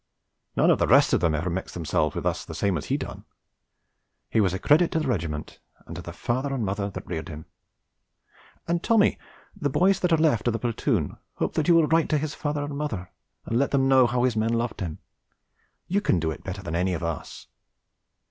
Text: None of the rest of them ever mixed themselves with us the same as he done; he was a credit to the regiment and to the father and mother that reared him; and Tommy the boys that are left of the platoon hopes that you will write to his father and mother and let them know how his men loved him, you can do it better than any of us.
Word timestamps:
None 0.55 0.71
of 0.71 0.79
the 0.79 0.87
rest 0.87 1.13
of 1.13 1.19
them 1.19 1.35
ever 1.35 1.51
mixed 1.51 1.75
themselves 1.75 2.15
with 2.15 2.25
us 2.25 2.43
the 2.43 2.55
same 2.55 2.75
as 2.75 2.85
he 2.87 2.97
done; 2.97 3.23
he 4.31 4.41
was 4.41 4.51
a 4.51 4.57
credit 4.57 4.89
to 4.93 4.99
the 4.99 5.07
regiment 5.07 5.59
and 5.85 5.95
to 5.95 6.01
the 6.01 6.11
father 6.11 6.51
and 6.55 6.65
mother 6.65 6.89
that 6.89 7.05
reared 7.05 7.29
him; 7.29 7.45
and 8.67 8.81
Tommy 8.81 9.19
the 9.55 9.69
boys 9.69 9.99
that 9.99 10.11
are 10.11 10.17
left 10.17 10.47
of 10.47 10.53
the 10.53 10.57
platoon 10.57 11.17
hopes 11.35 11.55
that 11.55 11.67
you 11.67 11.75
will 11.75 11.85
write 11.85 12.09
to 12.09 12.17
his 12.17 12.33
father 12.33 12.63
and 12.63 12.75
mother 12.75 13.11
and 13.45 13.59
let 13.59 13.69
them 13.69 13.87
know 13.87 14.07
how 14.07 14.23
his 14.23 14.35
men 14.35 14.53
loved 14.53 14.79
him, 14.81 14.97
you 15.87 16.01
can 16.01 16.19
do 16.19 16.31
it 16.31 16.43
better 16.43 16.63
than 16.63 16.73
any 16.75 16.95
of 16.95 17.03
us. 17.03 17.45